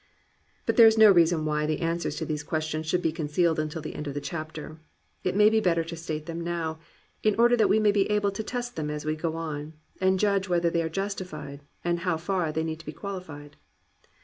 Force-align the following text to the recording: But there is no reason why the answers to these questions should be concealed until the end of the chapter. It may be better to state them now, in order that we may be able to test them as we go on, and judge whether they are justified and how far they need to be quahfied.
But 0.65 0.77
there 0.77 0.87
is 0.87 0.97
no 0.97 1.11
reason 1.11 1.45
why 1.45 1.67
the 1.67 1.79
answers 1.81 2.15
to 2.15 2.25
these 2.25 2.41
questions 2.41 2.87
should 2.87 3.03
be 3.03 3.11
concealed 3.11 3.59
until 3.59 3.83
the 3.83 3.93
end 3.93 4.07
of 4.07 4.15
the 4.15 4.19
chapter. 4.19 4.79
It 5.23 5.35
may 5.35 5.47
be 5.47 5.59
better 5.59 5.83
to 5.83 5.95
state 5.95 6.25
them 6.25 6.41
now, 6.41 6.79
in 7.21 7.35
order 7.39 7.55
that 7.55 7.69
we 7.69 7.79
may 7.79 7.91
be 7.91 8.09
able 8.09 8.31
to 8.31 8.41
test 8.41 8.75
them 8.75 8.89
as 8.89 9.05
we 9.05 9.15
go 9.15 9.35
on, 9.35 9.73
and 9.99 10.17
judge 10.19 10.49
whether 10.49 10.71
they 10.71 10.81
are 10.81 10.89
justified 10.89 11.61
and 11.83 11.99
how 11.99 12.17
far 12.17 12.51
they 12.51 12.63
need 12.63 12.79
to 12.79 12.85
be 12.87 12.91
quahfied. 12.93 13.51